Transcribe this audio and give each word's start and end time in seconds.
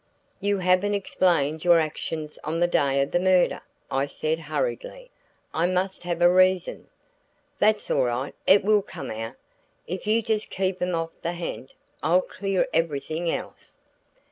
"You 0.39 0.57
haven't 0.57 0.95
explained 0.95 1.63
your 1.63 1.79
actions 1.79 2.39
on 2.43 2.59
the 2.59 2.67
day 2.67 3.03
of 3.03 3.11
the 3.11 3.19
murder," 3.19 3.61
I 3.91 4.07
said 4.07 4.39
hurriedly. 4.39 5.11
"I 5.53 5.67
must 5.67 6.01
have 6.05 6.23
a 6.23 6.33
reason." 6.33 6.87
"That's 7.59 7.91
all 7.91 8.05
right 8.05 8.33
it 8.47 8.65
will 8.65 8.81
come 8.81 9.11
out. 9.11 9.35
If 9.85 10.07
you 10.07 10.23
just 10.23 10.49
keep 10.49 10.81
'em 10.81 10.95
off 10.95 11.11
the 11.21 11.33
ha'nt, 11.33 11.75
I'll 12.01 12.23
clear 12.23 12.65
everything 12.73 13.29
else." 13.29 13.75